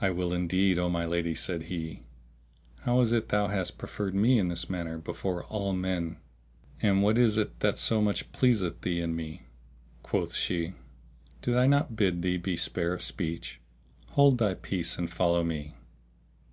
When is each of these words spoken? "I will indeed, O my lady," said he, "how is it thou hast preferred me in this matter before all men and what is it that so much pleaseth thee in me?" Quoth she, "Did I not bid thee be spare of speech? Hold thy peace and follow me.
"I 0.00 0.10
will 0.10 0.32
indeed, 0.32 0.80
O 0.80 0.88
my 0.88 1.06
lady," 1.06 1.32
said 1.32 1.66
he, 1.70 2.02
"how 2.80 3.00
is 3.02 3.12
it 3.12 3.28
thou 3.28 3.46
hast 3.46 3.78
preferred 3.78 4.16
me 4.16 4.36
in 4.36 4.48
this 4.48 4.68
matter 4.68 4.98
before 4.98 5.44
all 5.44 5.72
men 5.72 6.18
and 6.82 7.04
what 7.04 7.16
is 7.16 7.38
it 7.38 7.60
that 7.60 7.78
so 7.78 8.02
much 8.02 8.32
pleaseth 8.32 8.80
thee 8.80 9.00
in 9.00 9.14
me?" 9.14 9.44
Quoth 10.02 10.34
she, 10.34 10.72
"Did 11.40 11.54
I 11.54 11.68
not 11.68 11.94
bid 11.94 12.20
thee 12.22 12.36
be 12.36 12.56
spare 12.56 12.92
of 12.92 13.00
speech? 13.00 13.60
Hold 14.08 14.38
thy 14.38 14.54
peace 14.54 14.98
and 14.98 15.08
follow 15.08 15.44
me. 15.44 15.76